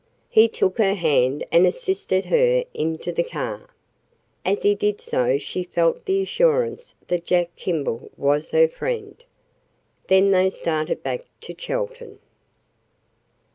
[0.31, 3.69] He took her hand and assisted her into the car.
[4.43, 9.15] As he did so she felt the assurance that Jack Kimball was her friend.
[10.07, 12.17] Then they started back to Chelton.